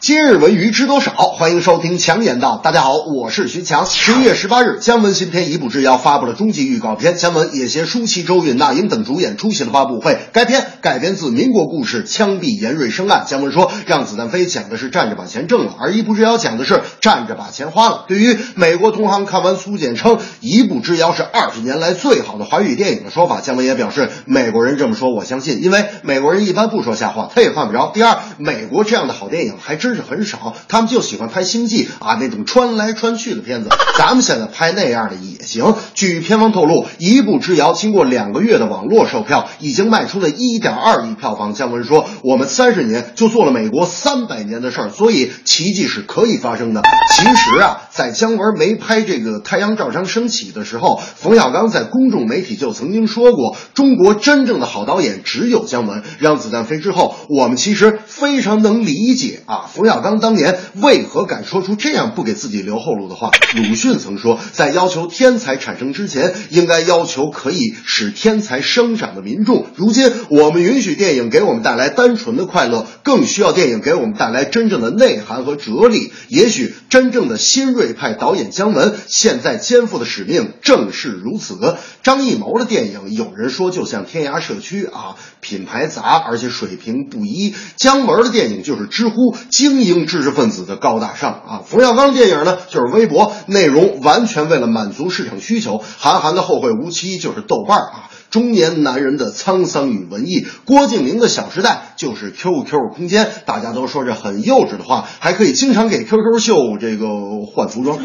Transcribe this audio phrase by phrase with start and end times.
[0.00, 1.12] 今日文娱知多少？
[1.12, 2.60] 欢迎收听强言道。
[2.62, 3.86] 大家好，我是徐强。
[3.86, 7.16] 十一月十八日，姜文新片《一步之遥》发布了终极预告片。
[7.16, 10.18] 姜文也携舒淇、周韵、那英等主演出席了发布会。
[10.32, 13.24] 该片改编自民国故事《枪毙严瑞生案》。
[13.30, 27.90] 姜文说：“让子弹飞讲的是站着把钱挣了，而《一步之遥》讲的是站着把钱花了。”对于美国同行看完苏简称《一步之遥》是二十年来最好的华语电影的说法，姜文也表示：“美国人这么说，我相信，因为美国人一般不说瞎话，他也犯不着。
[27.94, 35.74] 第二，美国这样的好电影还真是很少。”他们就喜欢拍星际啊那种穿来穿去的片子，咱们现在拍那样的也行。
[35.94, 41.54] 据片方透露，《一步之遥》经过两个月的网络售票，已经卖出了一点二亿票房。
[41.54, 46.82] 姜文说：“我们三十年就做了美国三百年的事儿，所以奇迹是可以发生的。”
[47.14, 60.58] 其实啊，在姜文没拍这个《太阳照常升起》的时候，冯小刚在公众媒体就曾经说过：“中国真正的好导演只有姜文。”让子弹飞之后，我们其实非常能理解啊，冯小刚当年。
[60.82, 63.30] 为何敢说出这样不给自己留后路的话？
[63.54, 69.66] 鲁迅曾说，在要求天才产生之前，应该要求可以使天才生长的民众。
[69.76, 76.12] 如今，我们允许电影给我们带来单纯的快乐，更需要电影给我们带来真正的内涵和哲理。
[76.26, 81.76] 也许，真正的新锐派导演姜文现在肩负的使命正是如此。
[82.02, 87.54] 张艺谋的电影，有人说就像天涯社区啊，品牌杂，而且水平不一。
[87.76, 90.54] 姜文的电影就是知乎精英知识分子。
[90.64, 91.62] 的高大上啊！
[91.66, 95.82] 冯小刚电影呢，就是微博，内容完全为了满足市场需求。
[95.98, 100.46] 韩寒的《后会无期》就是豆瓣啊，中年男人的沧桑与文艺。
[100.64, 107.06] 郭敬明的《小时代》就是 QQ 空间，大家都说着很幼稚的话，还可以经常给 QQ 秀这个
[107.46, 107.98] 换服装。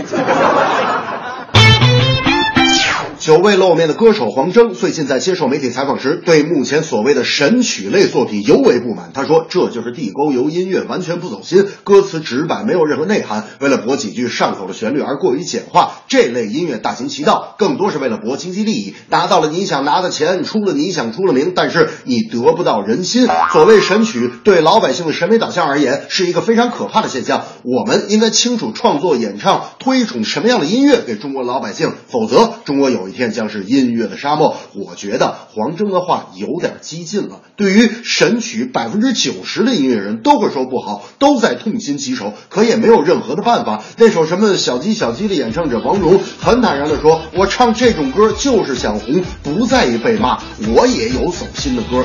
[3.19, 9.11] 久未露面的歌手黄征最近在接受媒体采访时，对目前所谓的神曲类作品尤为不满。
[9.13, 13.45] 他说：“这就是地沟油音乐，完全不走心，歌词直白，没有任何内涵。
[13.59, 23.27] 为了博几句上口的旋律而过于简化，这类音乐大行其道，更多是为了博经济利益，拿到了你想拿的钱，出了你想出了名，但是你得不到人心。
[23.51, 27.43] 所谓神曲，对老百姓的审美导向而言，是一个非常可怕的现象。
[27.63, 34.55] 我们应该清楚创作、演唱、推崇什么样的音乐给中国老百姓，否则中国有一天将是音乐的沙漠。
[34.73, 37.41] 我觉得黄征的话有点激进了。
[37.55, 43.83] 对于神曲，百分之九十的音乐人都会说不好，都在痛心疾首，可也没有任何的办法。
[43.97, 50.39] 那首什么小鸡小鸡的演唱者王蓉很坦然地说：“我唱这种歌就是想红，不在意被骂。
[50.73, 52.03] 我也有走心的歌。”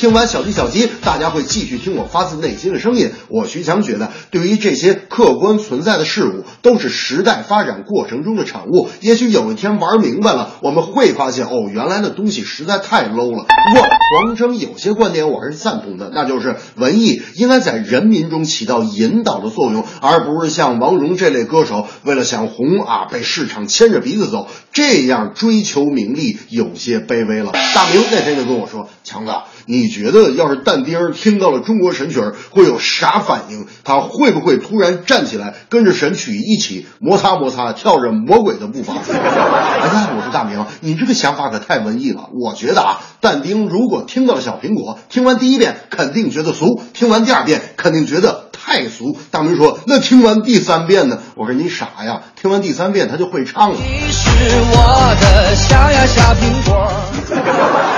[0.00, 3.10] 听完小鸡小鸡，大家会继续听我发自内心的声音。
[3.28, 8.88] 我徐强觉得，对于这些客观存在的事物，都是时代发展过程中的产物。
[9.02, 13.44] 也许有一天玩明白了，我们会发现，哦，原来那东西实在太 low 了。
[13.44, 13.86] 不过
[14.24, 27.52] 黄征有些观点我还是赞同的，那就是文艺应该在人民中起到引导的作用，而不是像王蓉这类歌手为了想红啊，被市场牵着鼻子走，这样追求名利有些卑微了。
[27.74, 29.32] 大明那天就跟我说，强子。
[29.66, 33.66] 你觉得要是但丁听到了中国神曲会有啥反应？
[33.84, 38.94] 他会不会突然站起来，跟着神曲一起摩擦摩擦，跳着魔鬼的步伐？
[39.10, 42.28] 哎呀，我说大明，你这个想法可太文艺了。
[42.32, 49.16] 我觉得啊，但丁如果听到了小苹果，听完第一遍肯定觉得俗，听完第二遍肯定觉得太俗。
[49.30, 51.18] 大明说，那听完第三遍呢？
[51.36, 53.76] 我说你傻呀，听完第三遍他就会唱了。
[53.76, 54.28] 你是
[54.72, 56.90] 我的小呀小苹果。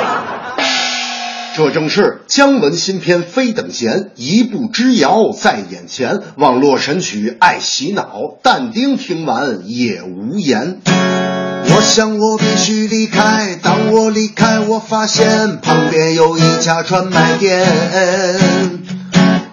[1.54, 6.20] 这正是姜文新片《非等闲》，一步之遥在眼前。
[6.36, 10.80] 网络神曲爱洗脑，但丁听完也无言。
[10.86, 17.66] 我想我必须离开，当我离开，我发现旁边有一家专卖店。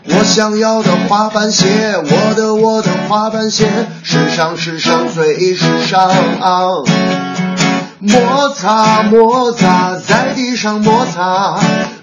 [0.06, 1.68] 我想要的滑板鞋，
[1.98, 3.68] 我的我的滑板鞋，
[4.04, 6.10] 时尚时尚最时尚。
[8.02, 11.60] 摩擦摩擦，在地上摩擦，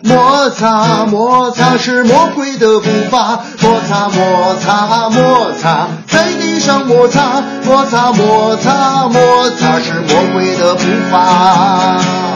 [0.07, 12.36] 摩擦摩擦是魔鬼的步伐，摩擦摩擦摩擦，在地上摩擦，摩擦摩擦摩擦是魔鬼的步伐。